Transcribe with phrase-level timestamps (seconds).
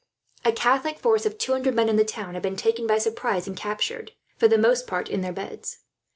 [0.43, 3.45] A Catholic force of two hundred men, in the town, had been taken by surprise
[3.47, 5.81] and captured, for the most part in their beds.